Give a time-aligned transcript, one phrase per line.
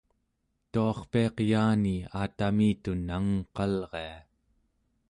[0.71, 4.15] tuarpiaq yaani aatamitun nangengqalria